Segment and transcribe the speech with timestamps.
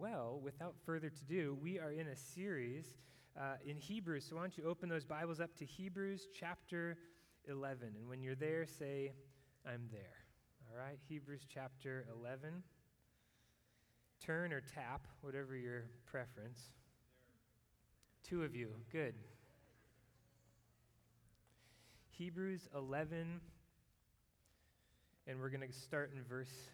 [0.00, 2.84] Well, without further to do, we are in a series
[3.36, 4.24] uh, in Hebrews.
[4.28, 6.96] So why don't you open those Bibles up to Hebrews chapter
[7.48, 7.94] 11.
[7.98, 9.10] And when you're there, say,
[9.66, 10.22] I'm there.
[10.70, 12.62] All right, Hebrews chapter 11.
[14.24, 16.60] Turn or tap, whatever your preference.
[18.22, 19.14] Two of you, good.
[22.10, 23.40] Hebrews 11,
[25.26, 26.68] and we're going to start in verse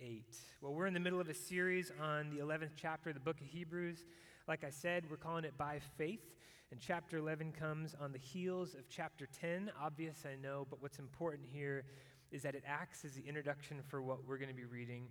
[0.00, 0.24] 8.
[0.60, 3.40] Well, we're in the middle of a series on the 11th chapter of the book
[3.40, 4.04] of Hebrews.
[4.48, 6.34] Like I said, we're calling it By Faith,
[6.70, 9.70] and chapter 11 comes on the heels of chapter 10.
[9.80, 11.84] Obvious, I know, but what's important here
[12.32, 15.06] is that it acts as the introduction for what we're going to be reading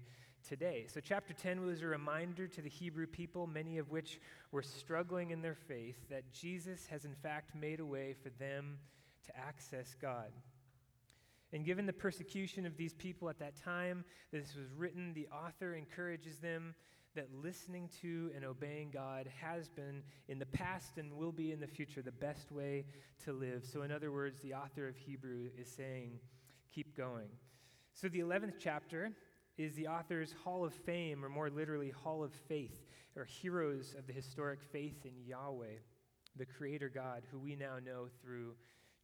[0.48, 0.86] today.
[0.94, 4.20] So, chapter 10 was a reminder to the Hebrew people, many of which
[4.52, 8.78] were struggling in their faith, that Jesus has in fact made a way for them
[9.26, 10.32] to access God.
[11.54, 15.28] And given the persecution of these people at that time, that this was written, the
[15.28, 16.74] author encourages them
[17.16, 21.60] that listening to and obeying God has been in the past and will be in
[21.60, 22.86] the future the best way
[23.24, 23.64] to live.
[23.72, 26.20] So, in other words, the author of Hebrew is saying,
[26.74, 27.30] keep going.
[27.94, 29.12] So, the 11th chapter
[29.60, 32.84] is the author's Hall of Fame, or more literally, Hall of Faith,
[33.16, 35.78] or heroes of the historic faith in Yahweh,
[36.36, 38.56] the Creator God, who we now know through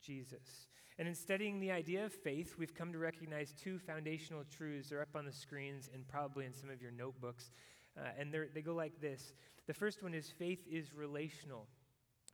[0.01, 0.67] Jesus.
[0.97, 4.89] And in studying the idea of faith, we've come to recognize two foundational truths.
[4.89, 7.51] They're up on the screens and probably in some of your notebooks.
[7.97, 9.33] Uh, and they go like this
[9.65, 11.67] The first one is faith is relational.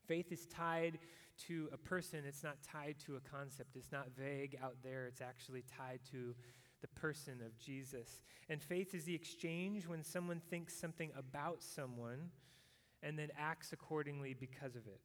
[0.07, 0.99] Faith is tied
[1.47, 3.75] to a person, it's not tied to a concept.
[3.75, 6.33] It's not vague out there, it's actually tied to
[6.81, 8.21] the person of Jesus.
[8.49, 12.29] And faith is the exchange when someone thinks something about someone
[13.03, 15.01] and then acts accordingly because of it.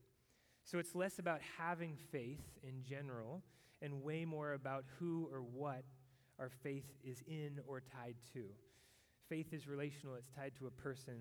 [0.70, 3.42] So it's less about having faith in general
[3.82, 5.82] and way more about who or what
[6.38, 8.44] our faith is in or tied to.
[9.28, 11.14] Faith is relational, it's tied to a person,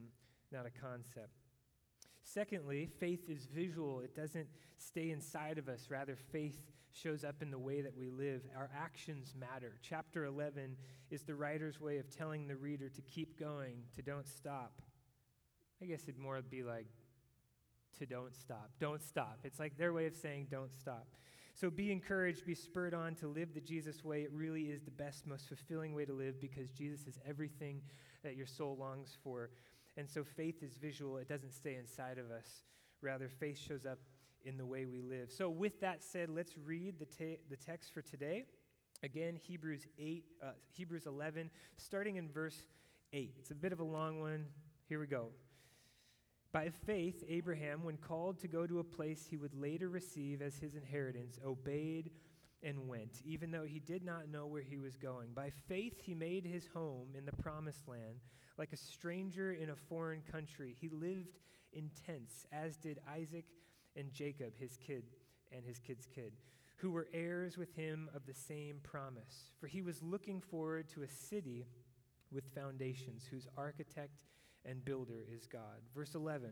[0.51, 1.33] not a concept.
[2.21, 4.01] Secondly, faith is visual.
[4.01, 5.87] It doesn't stay inside of us.
[5.89, 6.61] Rather, faith
[6.91, 8.43] shows up in the way that we live.
[8.55, 9.79] Our actions matter.
[9.81, 10.75] Chapter 11
[11.09, 14.79] is the writer's way of telling the reader to keep going, to don't stop.
[15.81, 16.85] I guess it'd more be like
[17.99, 18.71] to don't stop.
[18.79, 19.39] Don't stop.
[19.43, 21.07] It's like their way of saying don't stop.
[21.53, 24.21] So be encouraged, be spurred on to live the Jesus way.
[24.21, 27.81] It really is the best, most fulfilling way to live because Jesus is everything
[28.23, 29.49] that your soul longs for.
[29.97, 32.63] And so faith is visual, it doesn't stay inside of us.
[33.01, 33.99] Rather, faith shows up
[34.45, 35.31] in the way we live.
[35.31, 38.45] So, with that said, let's read the, te- the text for today.
[39.03, 42.67] Again, Hebrews 8, uh, Hebrews 11, starting in verse
[43.13, 43.35] 8.
[43.37, 44.45] It's a bit of a long one.
[44.87, 45.29] Here we go.
[46.51, 50.57] By faith, Abraham, when called to go to a place he would later receive as
[50.57, 52.09] his inheritance, obeyed
[52.63, 55.29] and went, even though he did not know where he was going.
[55.33, 58.19] By faith, he made his home in the promised land,
[58.57, 60.75] like a stranger in a foreign country.
[60.79, 61.37] He lived
[61.71, 63.45] in tents, as did Isaac
[63.95, 65.03] and Jacob, his kid
[65.51, 66.33] and his kid's kid,
[66.77, 69.51] who were heirs with him of the same promise.
[69.59, 71.67] For he was looking forward to a city
[72.31, 74.23] with foundations, whose architect
[74.65, 75.81] and builder is God.
[75.95, 76.51] Verse 11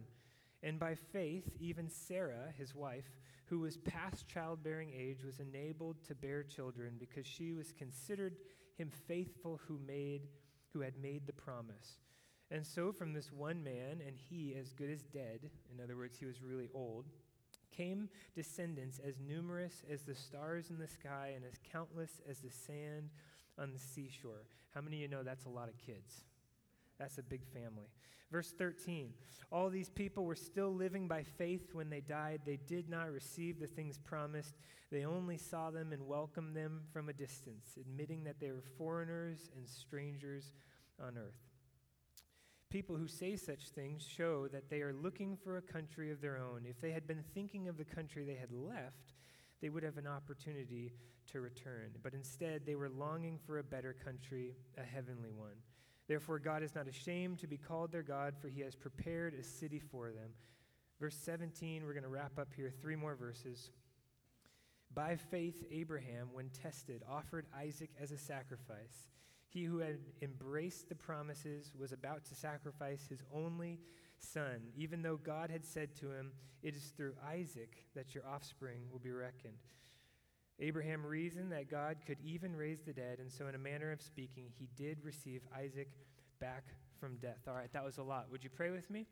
[0.63, 3.09] And by faith, even Sarah, his wife,
[3.45, 8.35] who was past childbearing age, was enabled to bear children because she was considered
[8.77, 10.27] him faithful who made
[10.73, 11.99] who had made the promise.
[12.51, 16.17] And so from this one man, and he as good as dead, in other words,
[16.17, 17.05] he was really old,
[17.75, 22.49] came descendants as numerous as the stars in the sky and as countless as the
[22.49, 23.09] sand
[23.57, 24.45] on the seashore.
[24.73, 26.23] How many of you know that's a lot of kids?
[26.99, 27.87] That's a big family.
[28.31, 29.13] Verse 13
[29.51, 32.41] All these people were still living by faith when they died.
[32.45, 34.55] They did not receive the things promised,
[34.91, 39.49] they only saw them and welcomed them from a distance, admitting that they were foreigners
[39.55, 40.53] and strangers
[41.01, 41.47] on earth.
[42.69, 46.37] People who say such things show that they are looking for a country of their
[46.37, 46.65] own.
[46.67, 49.13] If they had been thinking of the country they had left,
[49.61, 50.93] they would have an opportunity
[51.31, 51.91] to return.
[52.03, 55.55] But instead, they were longing for a better country, a heavenly one.
[56.07, 59.43] Therefore, God is not ashamed to be called their God, for he has prepared a
[59.43, 60.31] city for them.
[60.99, 63.71] Verse 17, we're going to wrap up here, three more verses.
[64.93, 69.09] By faith, Abraham, when tested, offered Isaac as a sacrifice.
[69.49, 73.79] He who had embraced the promises was about to sacrifice his only
[74.17, 76.31] son, even though God had said to him,
[76.63, 79.57] It is through Isaac that your offspring will be reckoned.
[80.59, 84.01] Abraham reasoned that God could even raise the dead, and so, in a manner of
[84.01, 85.89] speaking, he did receive Isaac
[86.39, 86.63] back
[86.99, 87.41] from death.
[87.47, 88.27] All right, that was a lot.
[88.31, 89.05] Would you pray with me?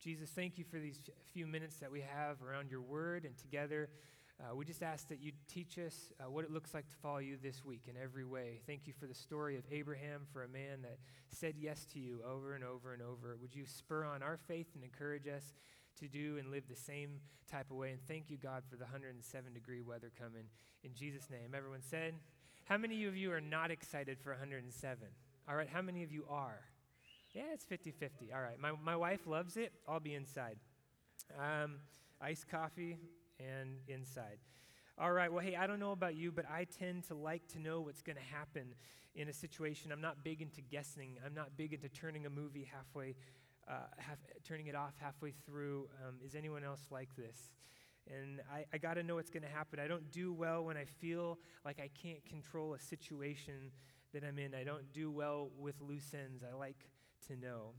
[0.00, 0.98] Jesus, thank you for these
[1.32, 3.90] few minutes that we have around your word and together.
[4.40, 7.18] Uh, we just ask that you teach us uh, what it looks like to follow
[7.18, 8.60] you this week in every way.
[8.66, 10.98] Thank you for the story of Abraham, for a man that
[11.28, 13.36] said yes to you over and over and over.
[13.42, 15.52] Would you spur on our faith and encourage us
[16.00, 17.20] to do and live the same
[17.50, 17.90] type of way?
[17.90, 20.44] And thank you, God, for the 107 degree weather coming.
[20.82, 22.14] In Jesus' name, everyone said,
[22.64, 24.98] How many of you are not excited for 107?
[25.48, 26.60] All right, how many of you are?
[27.32, 28.32] Yeah, it's 50 50.
[28.32, 29.72] All right, my, my wife loves it.
[29.88, 30.56] I'll be inside.
[31.38, 31.76] Um,
[32.20, 32.98] iced coffee,
[33.40, 34.38] and inside.
[34.98, 37.58] All right, well, hey, I don't know about you, but I tend to like to
[37.58, 38.74] know what's going to happen
[39.14, 39.92] in a situation.
[39.92, 43.16] I'm not big into guessing, I'm not big into turning a movie halfway,
[43.70, 45.88] uh, half, turning it off halfway through.
[46.04, 47.52] Um, is anyone else like this?
[48.08, 49.78] And I, I got to know what's going to happen.
[49.78, 53.70] I don't do well when I feel like I can't control a situation
[54.12, 54.54] that I'm in.
[54.54, 56.42] I don't do well with loose ends.
[56.42, 56.88] I like
[57.28, 57.74] to know.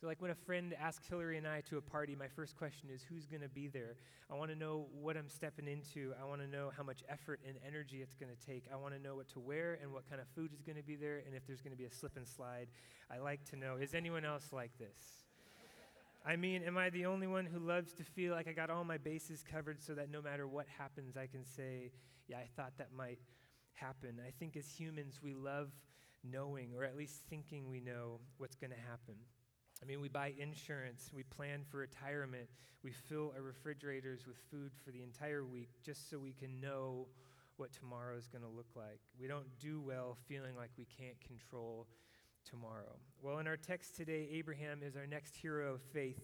[0.00, 2.88] So, like when a friend asks Hillary and I to a party, my first question
[2.90, 3.96] is who's going to be there?
[4.30, 6.14] I want to know what I'm stepping into.
[6.18, 8.64] I want to know how much effort and energy it's going to take.
[8.72, 10.82] I want to know what to wear and what kind of food is going to
[10.82, 12.68] be there and if there's going to be a slip and slide.
[13.10, 13.76] I like to know.
[13.76, 15.26] Is anyone else like this?
[16.24, 18.84] I mean, am I the only one who loves to feel like I got all
[18.84, 21.92] my bases covered so that no matter what happens, I can say,
[22.26, 23.18] yeah, I thought that might
[23.74, 24.18] happen?
[24.26, 25.68] I think as humans, we love
[26.24, 29.16] knowing, or at least thinking we know, what's going to happen.
[29.82, 32.48] I mean, we buy insurance, we plan for retirement,
[32.82, 37.06] we fill our refrigerators with food for the entire week just so we can know
[37.56, 39.00] what tomorrow is going to look like.
[39.20, 41.86] We don't do well feeling like we can't control
[42.48, 42.96] tomorrow.
[43.22, 46.20] Well, in our text today, Abraham is our next hero of faith.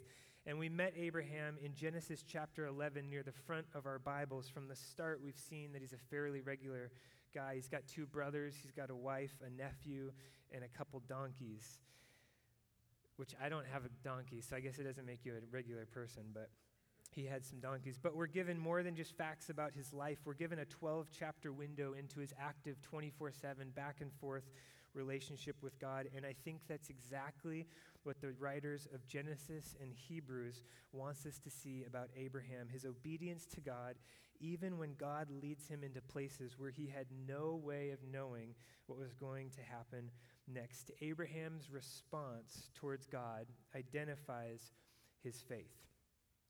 [0.46, 4.48] And we met Abraham in Genesis chapter 11 near the front of our Bibles.
[4.48, 6.90] From the start, we've seen that he's a fairly regular
[7.34, 7.54] guy.
[7.56, 10.12] He's got two brothers, he's got a wife, a nephew,
[10.52, 11.78] and a couple donkeys
[13.16, 15.86] which I don't have a donkey, so I guess it doesn't make you a regular
[15.86, 16.50] person, but
[17.12, 17.98] he had some donkeys.
[18.00, 20.18] But we're given more than just facts about his life.
[20.24, 24.44] We're given a 12 chapter window into his active 24 7 back and forth
[24.96, 26.08] relationship with God.
[26.16, 27.66] And I think that's exactly
[28.02, 30.62] what the writers of Genesis and Hebrews
[30.92, 33.96] wants us to see about Abraham his obedience to God,
[34.40, 38.54] even when God leads him into places where he had no way of knowing
[38.86, 40.10] what was going to happen
[40.46, 40.90] next.
[41.00, 44.72] Abraham's response towards God identifies
[45.22, 45.86] his faith.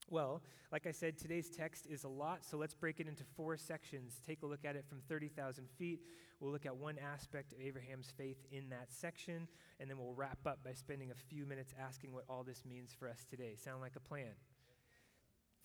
[0.09, 3.57] Well, like I said, today's text is a lot, so let's break it into four
[3.57, 4.21] sections.
[4.25, 6.01] Take a look at it from 30,000 feet.
[6.39, 9.49] We'll look at one aspect of Abraham's faith in that section,
[9.81, 12.95] and then we'll wrap up by spending a few minutes asking what all this means
[12.97, 13.57] for us today.
[13.57, 14.35] Sound like a plan?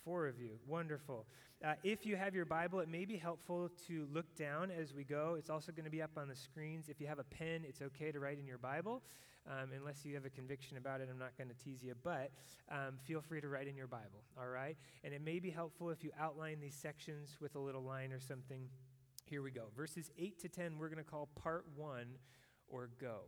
[0.04, 0.58] Four of you.
[0.68, 1.28] Wonderful.
[1.64, 5.04] Uh, if you have your Bible, it may be helpful to look down as we
[5.04, 5.36] go.
[5.38, 6.90] It's also going to be up on the screens.
[6.90, 9.04] If you have a pen, it's okay to write in your Bible.
[9.48, 12.32] Um, unless you have a conviction about it, I'm not going to tease you, but
[12.72, 14.78] um, feel free to write in your Bible, all right?
[15.04, 18.20] And it may be helpful if you outline these sections with a little line or
[18.20, 18.70] something.
[19.26, 19.66] Here we go.
[19.76, 22.18] Verses 8 to 10, we're going to call part one
[22.68, 23.22] or go.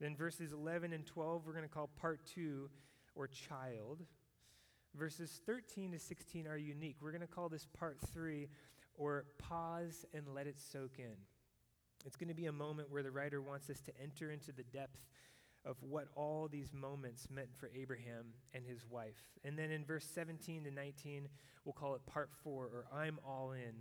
[0.00, 2.70] Then verses 11 and 12, we're going to call part two
[3.14, 4.02] or child.
[4.96, 6.96] Verses 13 to 16 are unique.
[7.00, 8.48] We're going to call this part three,
[8.94, 11.16] or pause and let it soak in.
[12.04, 14.62] It's going to be a moment where the writer wants us to enter into the
[14.64, 14.98] depth
[15.64, 19.22] of what all these moments meant for Abraham and his wife.
[19.44, 21.28] And then in verse 17 to 19,
[21.64, 23.74] we'll call it part four, or I'm all in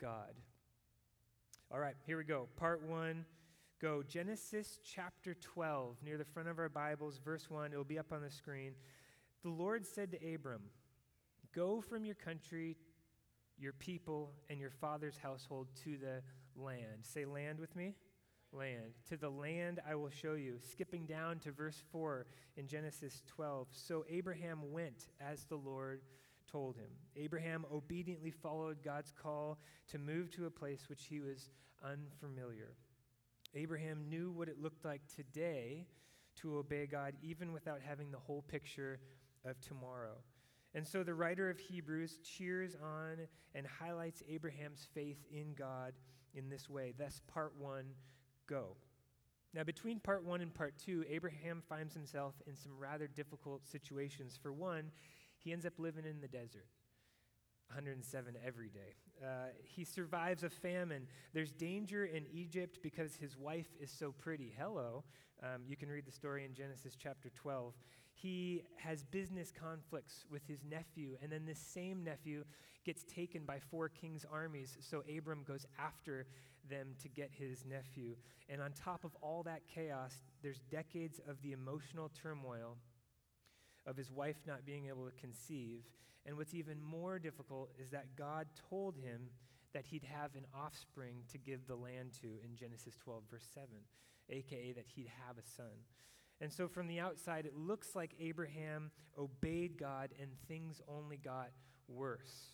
[0.00, 0.34] God.
[1.70, 2.48] All right, here we go.
[2.56, 3.26] Part one,
[3.80, 4.02] go.
[4.02, 7.72] Genesis chapter 12, near the front of our Bibles, verse 1.
[7.72, 8.72] It will be up on the screen.
[9.42, 10.62] The Lord said to Abram,
[11.54, 12.76] Go from your country,
[13.58, 16.22] your people, and your father's household to the
[16.56, 17.02] land.
[17.02, 17.94] Say land with me.
[18.52, 18.94] Land.
[19.10, 20.58] To the land I will show you.
[20.62, 22.26] Skipping down to verse 4
[22.56, 23.68] in Genesis 12.
[23.70, 26.00] So Abraham went as the Lord
[26.50, 26.90] told him.
[27.16, 31.50] Abraham obediently followed God's call to move to a place which he was
[31.84, 32.74] unfamiliar.
[33.54, 35.86] Abraham knew what it looked like today
[36.36, 38.98] to obey God, even without having the whole picture
[39.48, 40.16] of tomorrow.
[40.74, 45.94] And so the writer of Hebrews cheers on and highlights Abraham's faith in God
[46.34, 46.92] in this way.
[46.96, 47.86] Thus, part one,
[48.46, 48.76] go.
[49.54, 54.38] Now, between part one and part two, Abraham finds himself in some rather difficult situations.
[54.40, 54.90] For one,
[55.38, 56.66] he ends up living in the desert.
[57.68, 58.94] 107 every day.
[59.22, 61.06] Uh, he survives a famine.
[61.34, 64.54] There's danger in Egypt because his wife is so pretty.
[64.58, 65.04] Hello.
[65.42, 67.74] Um, you can read the story in Genesis chapter 12
[68.20, 72.44] he has business conflicts with his nephew, and then this same nephew
[72.84, 76.26] gets taken by four kings' armies, so Abram goes after
[76.68, 78.16] them to get his nephew.
[78.48, 82.76] And on top of all that chaos, there's decades of the emotional turmoil
[83.86, 85.82] of his wife not being able to conceive.
[86.26, 89.30] And what's even more difficult is that God told him
[89.74, 93.68] that he'd have an offspring to give the land to in Genesis 12, verse 7,
[94.30, 95.84] aka that he'd have a son.
[96.40, 101.50] And so from the outside, it looks like Abraham obeyed God and things only got
[101.88, 102.52] worse.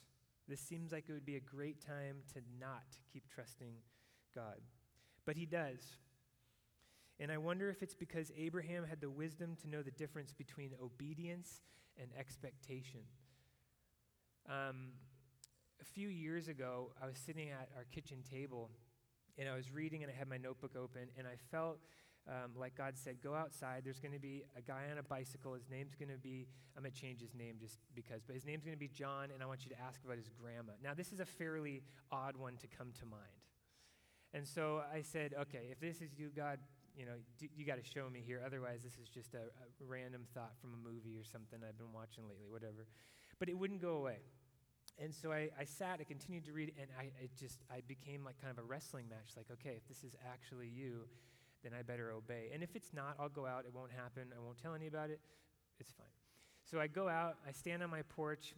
[0.48, 3.74] This seems like it would be a great time to not keep trusting
[4.34, 4.60] God.
[5.26, 5.96] But he does.
[7.20, 10.72] And I wonder if it's because Abraham had the wisdom to know the difference between
[10.82, 11.60] obedience
[12.00, 13.00] and expectation.
[14.48, 14.92] Um,
[15.80, 18.70] a few years ago, I was sitting at our kitchen table
[19.38, 21.78] and I was reading and I had my notebook open and I felt
[22.28, 23.82] um, like God said, go outside.
[23.84, 25.52] There's going to be a guy on a bicycle.
[25.54, 28.46] His name's going to be, I'm going to change his name just because, but his
[28.46, 30.72] name's going to be John, and I want you to ask about his grandma.
[30.82, 33.40] Now, this is a fairly odd one to come to mind.
[34.32, 36.58] And so I said, okay, if this is you, God,
[36.96, 38.42] you know, d- you got to show me here.
[38.44, 41.92] Otherwise, this is just a, a random thought from a movie or something I've been
[41.92, 42.86] watching lately, whatever.
[43.38, 44.18] But it wouldn't go away.
[44.98, 48.40] And so I, I sat, I continued to read, and I just I became like
[48.40, 49.34] kind of a wrestling match.
[49.36, 51.06] Like, okay, if this is actually you,
[51.64, 52.50] then I better obey.
[52.52, 53.64] And if it's not, I'll go out.
[53.66, 54.28] It won't happen.
[54.36, 55.20] I won't tell any about it.
[55.80, 56.06] It's fine.
[56.70, 58.54] So I go out, I stand on my porch.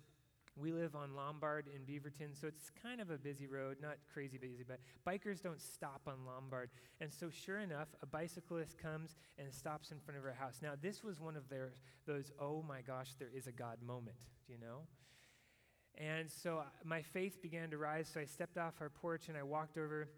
[0.58, 4.38] We live on Lombard in Beaverton, so it's kind of a busy road, not crazy
[4.38, 6.70] busy, but bikers don't stop on Lombard.
[7.02, 10.60] And so, sure enough, a bicyclist comes and stops in front of our house.
[10.62, 11.72] Now, this was one of their,
[12.06, 14.16] those, oh my gosh, there is a God moment,
[14.48, 14.86] you know?
[15.98, 19.36] And so uh, my faith began to rise, so I stepped off our porch and
[19.36, 20.08] I walked over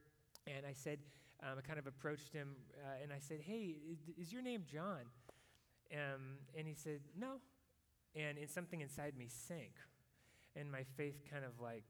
[0.46, 0.98] and I said,
[1.42, 3.76] um, I kind of approached him uh, and I said, Hey,
[4.18, 5.06] is, your name John?
[5.92, 7.40] Um, and he said, No.
[8.14, 9.72] And in something inside me sank.
[10.56, 11.84] And my faith kind of like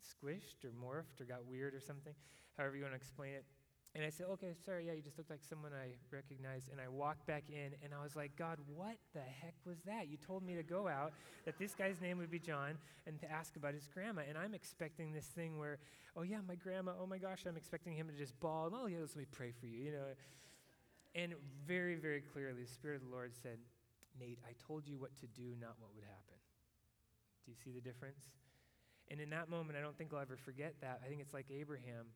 [0.00, 2.14] squished or morphed or got weird or something,
[2.56, 3.44] however you want to explain it.
[3.94, 6.70] And I said, okay, sorry, yeah, you just looked like someone I recognized.
[6.72, 10.08] And I walked back in and I was like, God, what the heck was that?
[10.08, 11.12] You told me to go out,
[11.44, 14.22] that this guy's name would be John, and to ask about his grandma.
[14.26, 15.78] And I'm expecting this thing where,
[16.16, 18.98] oh yeah, my grandma, oh my gosh, I'm expecting him to just bawl, oh yeah,
[19.00, 20.04] let me pray for you, you know.
[21.14, 21.34] And
[21.66, 23.58] very, very clearly, the Spirit of the Lord said,
[24.18, 26.40] Nate, I told you what to do, not what would happen.
[27.44, 28.24] Do you see the difference?
[29.10, 31.00] And in that moment, I don't think I'll ever forget that.
[31.04, 32.06] I think it's like Abraham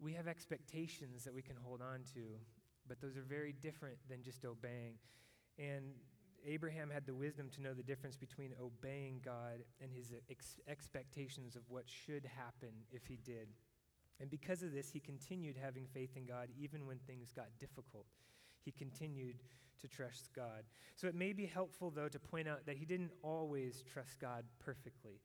[0.00, 2.20] we have expectations that we can hold on to,
[2.88, 4.94] but those are very different than just obeying.
[5.58, 5.92] And
[6.46, 11.54] Abraham had the wisdom to know the difference between obeying God and his ex- expectations
[11.54, 13.48] of what should happen if he did.
[14.20, 18.06] And because of this, he continued having faith in God even when things got difficult.
[18.64, 19.36] He continued
[19.80, 20.64] to trust God.
[20.96, 24.44] So it may be helpful, though, to point out that he didn't always trust God
[24.58, 25.20] perfectly.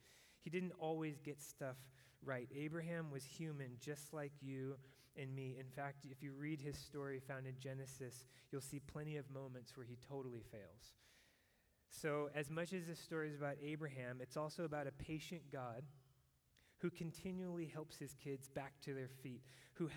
[0.45, 1.75] He didn't always get stuff
[2.23, 2.47] right.
[2.55, 4.75] Abraham was human just like you
[5.17, 5.57] and me.
[5.59, 9.75] In fact, if you read his story found in Genesis, you'll see plenty of moments
[9.75, 10.93] where he totally fails.
[11.89, 15.81] So, as much as this story is about Abraham, it's also about a patient God
[16.79, 19.41] who continually helps his kids back to their feet,
[19.73, 19.89] who,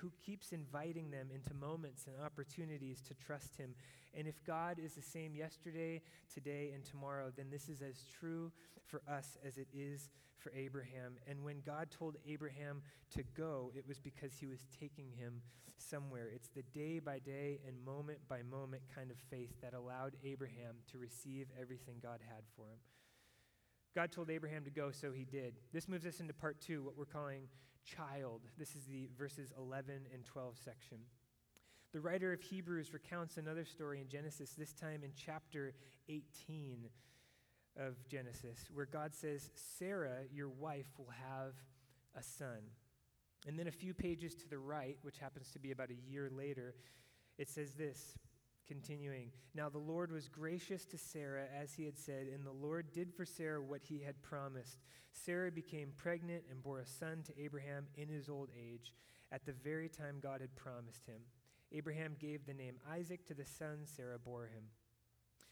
[0.00, 3.74] who keeps inviting them into moments and opportunities to trust him.
[4.14, 6.02] And if God is the same yesterday,
[6.32, 8.52] today, and tomorrow, then this is as true
[8.84, 11.14] for us as it is for Abraham.
[11.26, 12.82] And when God told Abraham
[13.14, 15.40] to go, it was because he was taking him
[15.78, 16.28] somewhere.
[16.32, 20.76] It's the day by day and moment by moment kind of faith that allowed Abraham
[20.90, 22.78] to receive everything God had for him.
[23.94, 25.54] God told Abraham to go, so he did.
[25.72, 27.42] This moves us into part two, what we're calling
[27.84, 28.40] child.
[28.58, 30.98] This is the verses 11 and 12 section.
[31.92, 35.74] The writer of Hebrews recounts another story in Genesis, this time in chapter
[36.08, 36.88] 18
[37.76, 41.52] of Genesis, where God says, Sarah, your wife, will have
[42.16, 42.62] a son.
[43.46, 46.30] And then a few pages to the right, which happens to be about a year
[46.34, 46.74] later,
[47.36, 48.16] it says this,
[48.66, 52.90] continuing Now the Lord was gracious to Sarah as he had said, and the Lord
[52.94, 54.78] did for Sarah what he had promised.
[55.12, 58.94] Sarah became pregnant and bore a son to Abraham in his old age,
[59.30, 61.20] at the very time God had promised him.
[61.72, 64.64] Abraham gave the name Isaac to the son Sarah bore him.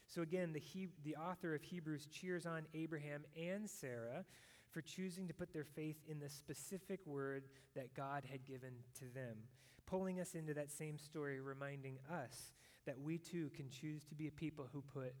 [0.07, 4.25] So again, the, he, the author of Hebrews cheers on Abraham and Sarah
[4.71, 7.43] for choosing to put their faith in the specific word
[7.75, 9.37] that God had given to them,
[9.85, 12.51] pulling us into that same story, reminding us
[12.85, 15.13] that we too can choose to be a people who put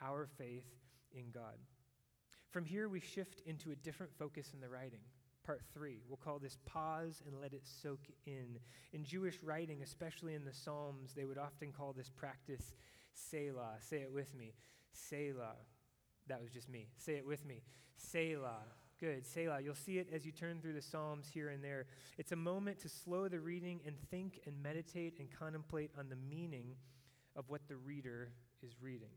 [0.00, 0.66] our faith
[1.12, 1.56] in God.
[2.50, 5.00] From here, we shift into a different focus in the writing.
[5.48, 6.02] Part three.
[6.06, 8.58] We'll call this pause and let it soak in.
[8.92, 12.74] In Jewish writing, especially in the Psalms, they would often call this practice
[13.14, 13.76] Selah.
[13.80, 14.52] Say it with me.
[14.92, 15.56] Selah.
[16.26, 16.88] That was just me.
[16.98, 17.62] Say it with me.
[17.96, 18.60] Selah.
[19.00, 19.24] Good.
[19.26, 19.62] Selah.
[19.62, 21.86] You'll see it as you turn through the Psalms here and there.
[22.18, 26.16] It's a moment to slow the reading and think and meditate and contemplate on the
[26.16, 26.76] meaning
[27.34, 29.12] of what the reader is reading.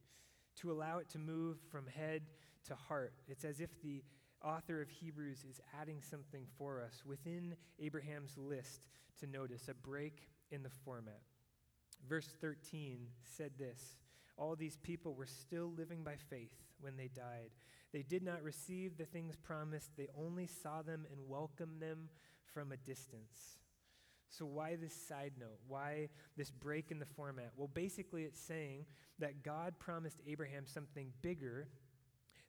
[0.61, 2.23] to allow it to move from head
[2.67, 3.13] to heart.
[3.27, 4.03] It's as if the
[4.43, 8.81] author of Hebrews is adding something for us within Abraham's list
[9.19, 11.21] to notice a break in the format.
[12.07, 13.97] Verse 13 said this
[14.37, 17.51] All these people were still living by faith when they died.
[17.93, 22.09] They did not receive the things promised, they only saw them and welcomed them
[22.53, 23.57] from a distance.
[24.29, 25.59] So, why this side note?
[25.67, 26.07] Why
[26.37, 27.51] this break in the format?
[27.57, 28.85] Well, basically, it's saying
[29.19, 31.67] that God promised Abraham something bigger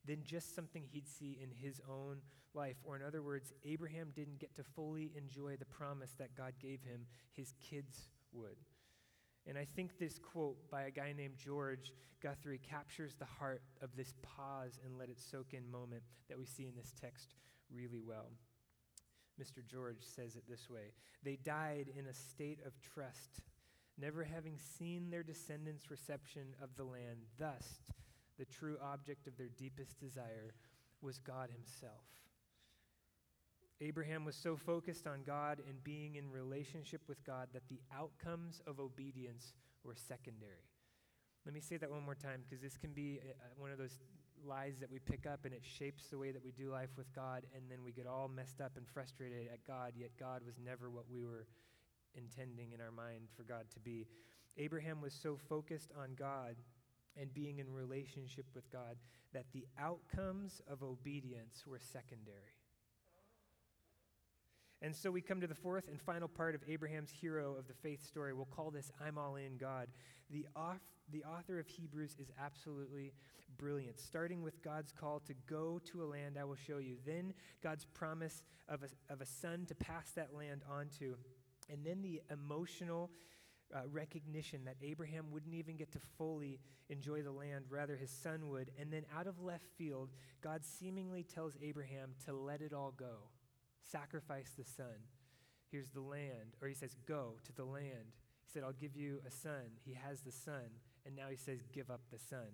[0.07, 2.19] than just something he'd see in his own
[2.55, 2.77] life.
[2.85, 6.83] Or, in other words, Abraham didn't get to fully enjoy the promise that God gave
[6.83, 8.57] him, his kids would.
[9.47, 11.93] And I think this quote by a guy named George
[12.23, 16.47] Guthrie captures the heart of this pause and let it soak in moment that we
[16.47, 17.35] see in this text
[17.75, 18.31] really well.
[19.41, 19.67] Mr.
[19.67, 20.93] George says it this way
[21.23, 23.43] They died in a state of trust,
[23.99, 27.27] never having seen their descendants' reception of the land.
[27.39, 27.81] Thus,
[28.43, 30.53] the true object of their deepest desire
[31.01, 32.03] was God Himself.
[33.81, 38.61] Abraham was so focused on God and being in relationship with God that the outcomes
[38.67, 40.67] of obedience were secondary.
[41.47, 44.01] Let me say that one more time because this can be uh, one of those
[44.45, 47.15] lies that we pick up and it shapes the way that we do life with
[47.15, 50.57] God, and then we get all messed up and frustrated at God, yet God was
[50.59, 51.47] never what we were
[52.17, 54.09] intending in our mind for God to be.
[54.57, 56.57] Abraham was so focused on God
[57.21, 58.97] and being in relationship with God
[59.33, 62.57] that the outcomes of obedience were secondary.
[64.81, 67.75] And so we come to the fourth and final part of Abraham's hero of the
[67.75, 68.33] faith story.
[68.33, 69.87] We'll call this I'm All In God.
[70.29, 70.81] The, off,
[71.13, 73.13] the author of Hebrews is absolutely
[73.59, 77.33] brilliant, starting with God's call to go to a land I will show you, then
[77.63, 81.17] God's promise of a, of a son to pass that land on to,
[81.71, 83.11] and then the emotional
[83.75, 88.49] uh, recognition that Abraham wouldn't even get to fully enjoy the land, rather, his son
[88.49, 88.71] would.
[88.79, 90.11] And then out of left field,
[90.43, 93.29] God seemingly tells Abraham to let it all go
[93.91, 95.07] sacrifice the son.
[95.71, 96.57] Here's the land.
[96.61, 98.13] Or he says, Go to the land.
[98.45, 99.79] He said, I'll give you a son.
[99.85, 100.69] He has the son.
[101.07, 102.49] And now he says, Give up the son.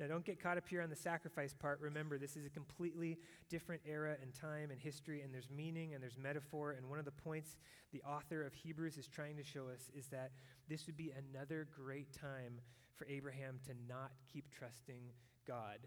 [0.00, 1.80] Now, don't get caught up here on the sacrifice part.
[1.80, 6.02] Remember, this is a completely different era and time and history, and there's meaning and
[6.02, 6.72] there's metaphor.
[6.72, 7.56] And one of the points
[7.92, 10.30] the author of Hebrews is trying to show us is that
[10.68, 12.60] this would be another great time
[12.94, 15.02] for Abraham to not keep trusting
[15.46, 15.78] God,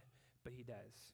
[0.43, 1.13] but he does.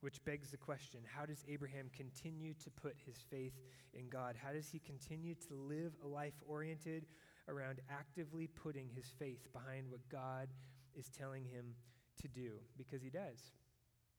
[0.00, 3.52] Which begs the question how does Abraham continue to put his faith
[3.92, 4.34] in God?
[4.42, 7.04] How does he continue to live a life oriented
[7.48, 10.48] around actively putting his faith behind what God
[10.94, 11.74] is telling him
[12.20, 12.52] to do?
[12.76, 13.52] Because he does.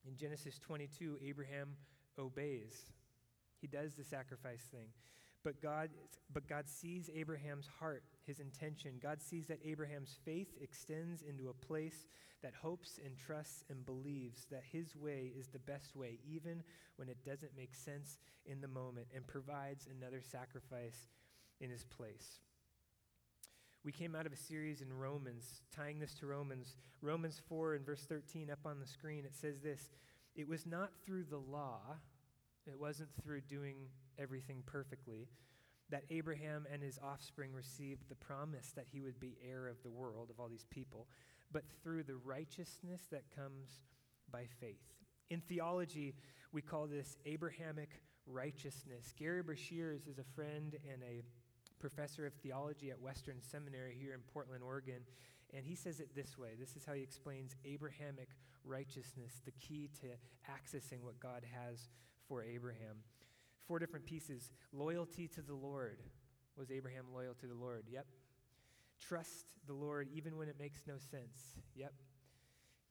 [0.07, 1.69] In Genesis 22, Abraham
[2.19, 2.85] obeys,
[3.59, 4.87] he does the sacrifice thing.
[5.43, 5.89] But God,
[6.33, 8.99] but God sees Abraham's heart, his intention.
[9.01, 12.05] God sees that Abraham's faith extends into a place
[12.43, 16.63] that hopes and trusts and believes that his way is the best way, even
[16.95, 21.07] when it doesn't make sense in the moment, and provides another sacrifice
[21.59, 22.39] in his place.
[23.83, 26.75] We came out of a series in Romans, tying this to Romans.
[27.01, 29.89] Romans 4 and verse 13 up on the screen, it says this
[30.35, 31.79] It was not through the law,
[32.67, 33.75] it wasn't through doing
[34.19, 35.29] everything perfectly,
[35.89, 39.89] that Abraham and his offspring received the promise that he would be heir of the
[39.89, 41.07] world, of all these people
[41.51, 43.69] but through the righteousness that comes
[44.31, 44.75] by faith.
[45.29, 46.13] In theology,
[46.51, 47.89] we call this Abrahamic
[48.25, 49.13] righteousness.
[49.17, 51.23] Gary Breshears is a friend and a
[51.81, 55.01] professor of theology at Western Seminary here in Portland, Oregon,
[55.53, 56.49] and he says it this way.
[56.57, 58.29] This is how he explains Abrahamic
[58.63, 60.07] righteousness, the key to
[60.49, 61.89] accessing what God has
[62.27, 62.97] for Abraham.
[63.67, 64.51] Four different pieces.
[64.71, 65.97] Loyalty to the Lord.
[66.55, 67.85] Was Abraham loyal to the Lord?
[67.91, 68.05] Yep.
[68.99, 71.57] Trust the Lord even when it makes no sense.
[71.75, 71.93] Yep.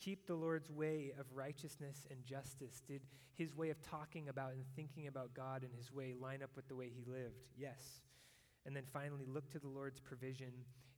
[0.01, 2.83] Keep the Lord's way of righteousness and justice.
[2.89, 3.03] Did
[3.35, 6.69] his way of talking about and thinking about God and his way line up with
[6.69, 7.47] the way he lived?
[7.57, 8.01] Yes.
[8.67, 10.53] And then finally, look to the Lord's provision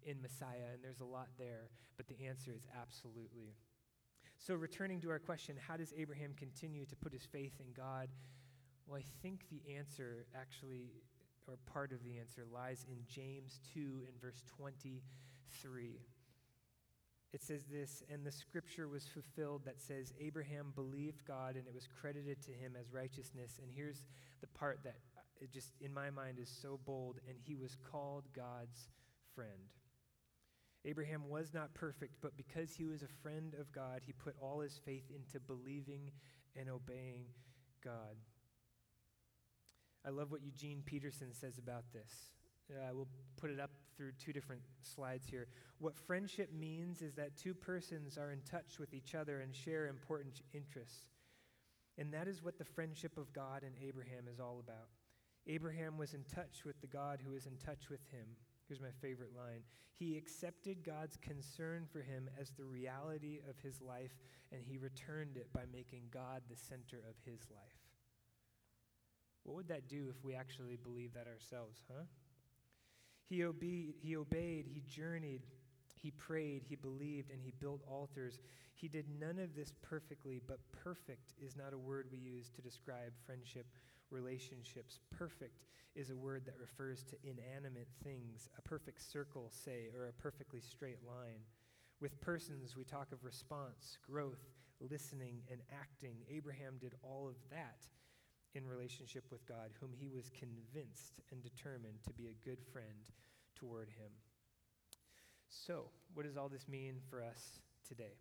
[0.05, 0.75] in Messiah.
[0.75, 3.55] And there's a lot there, but the answer is absolutely.
[4.39, 8.09] So, returning to our question, how does Abraham continue to put his faith in God?
[8.87, 10.91] Well, I think the answer actually
[11.49, 16.01] or part of the answer, lies in James 2 in verse 23.
[17.33, 21.75] It says this, and the scripture was fulfilled that says, Abraham believed God and it
[21.75, 23.59] was credited to him as righteousness.
[23.63, 24.03] And here's
[24.43, 27.75] the part that uh, it just in my mind is so bold, and he was
[27.91, 28.89] called God's
[29.35, 29.73] friend.
[30.85, 34.61] Abraham was not perfect, but because he was a friend of God, he put all
[34.61, 36.11] his faith into believing
[36.55, 37.25] and obeying
[37.83, 38.17] God.
[40.05, 42.33] I love what Eugene Peterson says about this.
[42.71, 43.09] Uh, we'll
[43.41, 45.47] put it up through two different slides here.
[45.79, 49.89] What friendship means is that two persons are in touch with each other and share
[49.89, 51.09] important interests.
[51.99, 54.89] And that is what the friendship of God and Abraham is all about.
[55.47, 58.27] Abraham was in touch with the God who is in touch with him.
[58.69, 63.81] Here's my favorite line He accepted God's concern for him as the reality of his
[63.81, 64.13] life,
[64.53, 67.83] and he returned it by making God the center of his life.
[69.45, 72.05] What would that do if we actually believed that ourselves, huh?
[73.33, 75.43] He, he obeyed, he journeyed,
[75.95, 78.39] he prayed, he believed, and he built altars.
[78.75, 82.61] He did none of this perfectly, but perfect is not a word we use to
[82.61, 83.67] describe friendship
[84.11, 84.99] relationships.
[85.17, 85.65] Perfect
[85.95, 90.61] is a word that refers to inanimate things, a perfect circle, say, or a perfectly
[90.61, 91.41] straight line.
[92.01, 94.45] With persons, we talk of response, growth,
[94.81, 96.17] listening, and acting.
[96.29, 97.87] Abraham did all of that
[98.55, 103.11] in relationship with God, whom he was convinced and determined to be a good friend
[103.55, 104.11] toward him.
[105.49, 105.85] So,
[106.15, 108.17] what does all this mean for us today?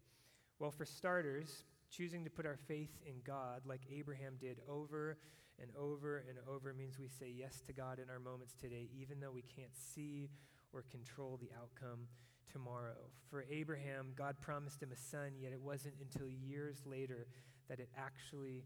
[0.59, 5.17] Well, for starters, choosing to put our faith in God, like Abraham did over
[5.59, 9.19] and over and over, means we say yes to God in our moments today, even
[9.19, 10.29] though we can't see
[10.73, 12.07] or control the outcome
[12.51, 13.09] tomorrow.
[13.29, 17.27] For Abraham, God promised him a son, yet it wasn't until years later
[17.69, 18.65] that it actually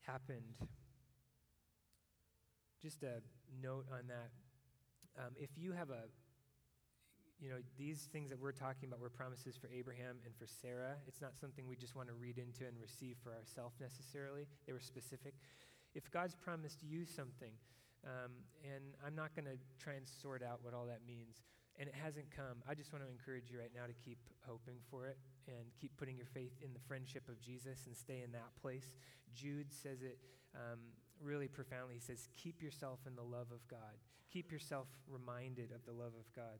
[0.00, 0.56] happened.
[2.82, 3.22] Just a
[3.62, 4.30] note on that.
[5.16, 6.10] Um, if you have a
[7.42, 10.94] you know, these things that we're talking about were promises for Abraham and for Sarah.
[11.08, 14.46] It's not something we just want to read into and receive for ourselves necessarily.
[14.64, 15.34] They were specific.
[15.92, 17.50] If God's promised you something,
[18.06, 18.30] um,
[18.62, 21.42] and I'm not going to try and sort out what all that means,
[21.78, 24.78] and it hasn't come, I just want to encourage you right now to keep hoping
[24.88, 25.18] for it
[25.48, 28.94] and keep putting your faith in the friendship of Jesus and stay in that place.
[29.34, 30.18] Jude says it
[30.54, 30.78] um,
[31.22, 31.94] really profoundly.
[31.94, 33.96] He says, Keep yourself in the love of God,
[34.32, 36.58] keep yourself reminded of the love of God.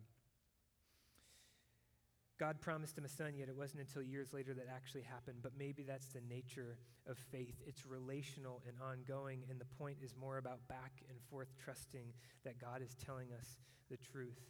[2.43, 5.37] God promised him a son, yet it wasn't until years later that actually happened.
[5.43, 7.55] But maybe that's the nature of faith.
[7.65, 12.07] It's relational and ongoing, and the point is more about back and forth trusting
[12.45, 13.59] that God is telling us
[13.91, 14.41] the truth.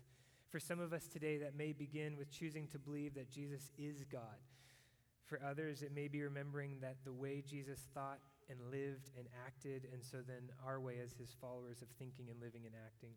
[0.48, 4.04] For some of us today, that may begin with choosing to believe that Jesus is
[4.10, 4.40] God.
[5.26, 9.88] For others, it may be remembering that the way Jesus thought and lived and acted,
[9.92, 13.12] and so then our way as his followers of thinking and living and acting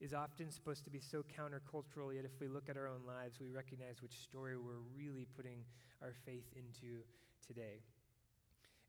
[0.00, 3.40] is often supposed to be so countercultural, yet if we look at our own lives,
[3.40, 5.64] we recognize which story we're really putting
[6.02, 7.02] our faith into
[7.46, 7.80] today.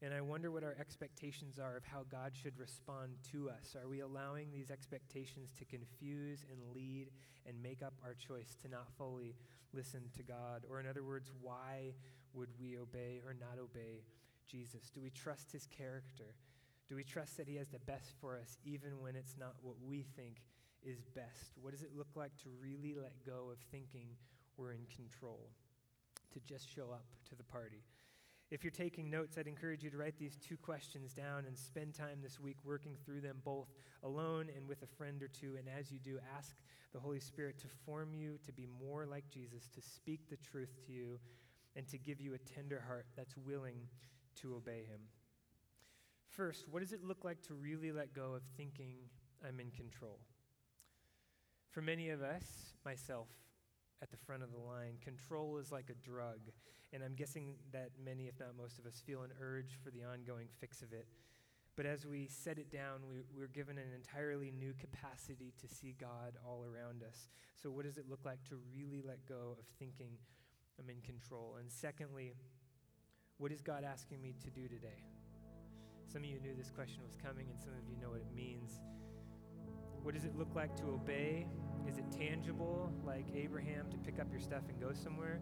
[0.01, 3.75] And I wonder what our expectations are of how God should respond to us.
[3.75, 7.07] Are we allowing these expectations to confuse and lead
[7.47, 9.33] and make up our choice to not fully
[9.73, 10.65] listen to God?
[10.69, 11.93] Or, in other words, why
[12.33, 14.03] would we obey or not obey
[14.47, 14.89] Jesus?
[14.89, 16.35] Do we trust his character?
[16.89, 19.75] Do we trust that he has the best for us, even when it's not what
[19.85, 20.41] we think
[20.83, 21.57] is best?
[21.61, 24.07] What does it look like to really let go of thinking
[24.55, 25.49] we're in control?
[26.33, 27.83] To just show up to the party.
[28.49, 31.93] If you're taking notes, I'd encourage you to write these two questions down and spend
[31.93, 33.67] time this week working through them both
[34.03, 35.55] alone and with a friend or two.
[35.57, 36.55] And as you do, ask
[36.93, 40.79] the Holy Spirit to form you to be more like Jesus, to speak the truth
[40.85, 41.19] to you,
[41.75, 43.81] and to give you a tender heart that's willing
[44.41, 45.01] to obey Him.
[46.29, 48.95] First, what does it look like to really let go of thinking
[49.45, 50.19] I'm in control?
[51.71, 53.27] For many of us, myself
[54.01, 56.39] at the front of the line, control is like a drug.
[56.93, 60.03] And I'm guessing that many, if not most of us, feel an urge for the
[60.03, 61.07] ongoing fix of it.
[61.75, 65.95] But as we set it down, we, we're given an entirely new capacity to see
[65.99, 67.27] God all around us.
[67.55, 70.17] So, what does it look like to really let go of thinking
[70.79, 71.57] I'm in control?
[71.59, 72.33] And secondly,
[73.37, 75.03] what is God asking me to do today?
[76.11, 78.35] Some of you knew this question was coming, and some of you know what it
[78.35, 78.81] means.
[80.01, 81.45] What does it look like to obey?
[81.87, 85.39] Is it tangible, like Abraham, to pick up your stuff and go somewhere?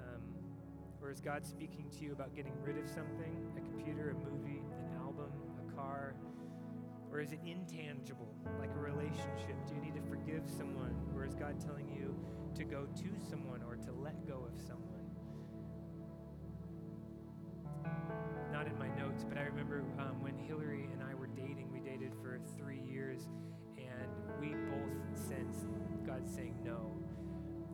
[0.00, 0.22] Um,
[1.00, 4.62] or is God speaking to you about getting rid of something, a computer, a movie,
[4.80, 5.30] an album,
[5.68, 6.14] a car?
[7.12, 9.54] Or is it intangible, like a relationship?
[9.68, 10.96] Do you need to forgive someone?
[11.14, 12.16] Or is God telling you
[12.56, 14.89] to go to someone or to let go of someone?
[18.60, 21.80] Not in my notes, but I remember um, when Hillary and I were dating, we
[21.80, 23.22] dated for three years,
[23.78, 24.04] and
[24.38, 25.64] we both sensed
[26.04, 26.92] God saying no.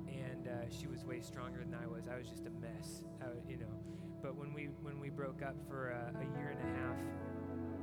[0.07, 2.07] And uh, she was way stronger than I was.
[2.07, 3.75] I was just a mess, uh, you know.
[4.22, 6.99] But when we when we broke up for a, a year and a half,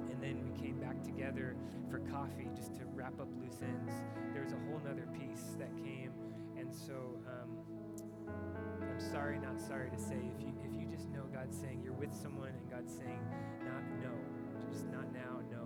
[0.10, 1.58] and then we came back together
[1.92, 3.92] for coffee just to wrap up loose ends,
[4.32, 6.14] there was a whole nother piece that came.
[6.58, 7.52] And so um,
[8.82, 11.94] I'm sorry, not sorry to say, if you if you just know God's saying you're
[11.94, 13.24] with someone and God's saying
[13.64, 14.12] not no,
[14.70, 15.64] just not now, no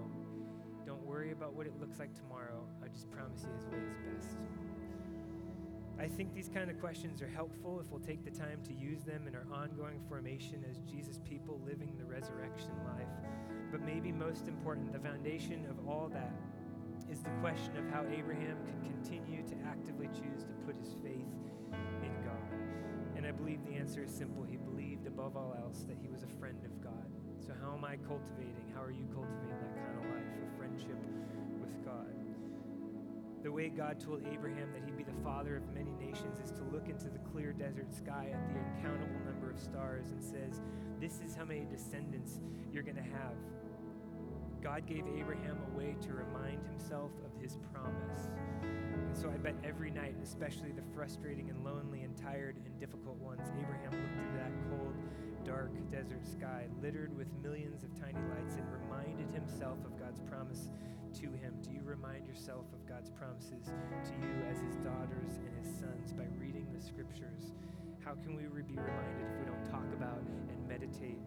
[0.86, 2.64] don't worry about what it looks like tomorrow.
[2.82, 4.38] I just promise you his way is best.
[6.00, 9.04] I think these kind of questions are helpful if we'll take the time to use
[9.04, 13.12] them in our ongoing formation as Jesus people living the resurrection life.
[13.70, 16.32] But maybe most important, the foundation of all that
[17.12, 21.28] is the question of how Abraham could continue to actively choose to put his faith
[22.02, 22.48] in God.
[23.18, 24.44] And I believe the answer is simple.
[24.44, 24.56] He
[25.18, 27.10] above all else that he was a friend of God.
[27.42, 28.70] So, how am I cultivating?
[28.76, 31.00] How are you cultivating that kind of life, a friendship
[31.60, 32.14] with God?
[33.42, 36.64] The way God told Abraham that he'd be the father of many nations is to
[36.72, 40.62] look into the clear desert sky at the uncountable number of stars and says,
[41.02, 42.40] This is how many descendants
[42.72, 43.34] you're going to have.
[44.62, 48.30] God gave Abraham a way to remind himself of his promise.
[48.62, 53.18] And so I bet every night, especially the frustrating and lonely and tired and difficult
[53.18, 54.52] ones, Abraham looked into that
[55.48, 60.70] dark desert sky, littered with millions of tiny lights, and reminded himself of God's promise
[61.16, 61.56] to him.
[61.64, 63.72] Do you remind yourself of God's promises
[64.04, 67.56] to you as his daughters and his sons by reading the scriptures?
[68.04, 71.24] How can we be reminded if we don't talk about and meditate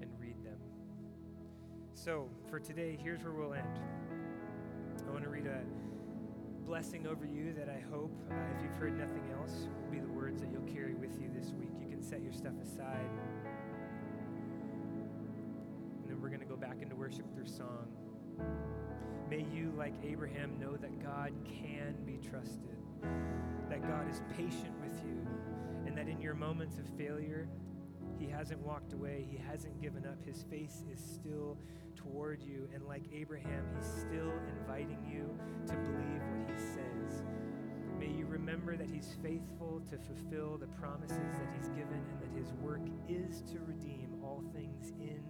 [0.00, 0.58] and read them?
[1.94, 3.80] so, for today, here's where we'll end.
[5.06, 5.62] I want to read a
[6.64, 10.12] blessing over you that I hope, uh, if you've heard nothing else, will be the
[10.12, 11.72] words that you'll carry with you this week.
[11.80, 13.10] You set your stuff aside.
[16.02, 17.86] And then we're going to go back into worship through song.
[19.28, 22.78] May you, like Abraham, know that God can be trusted,
[23.68, 25.26] that God is patient with you,
[25.86, 27.46] and that in your moments of failure,
[28.18, 30.16] He hasn't walked away, He hasn't given up.
[30.24, 31.58] His face is still
[31.94, 32.70] toward you.
[32.74, 37.22] And like Abraham, he's still inviting you to believe what he says.
[37.98, 42.38] May you remember that he's faithful to fulfill the promises that he's given and that
[42.38, 45.20] his work is to redeem all things in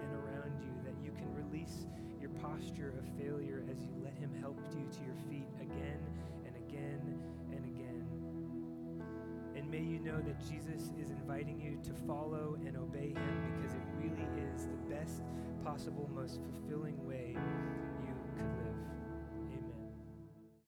[0.00, 1.86] and around you, that you can release
[2.20, 6.00] your posture of failure as you let him help you to your feet again
[6.44, 7.00] and again
[7.52, 8.04] and again.
[9.54, 13.74] And may you know that Jesus is inviting you to follow and obey him because
[13.74, 15.22] it really is the best
[15.64, 17.36] possible, most fulfilling way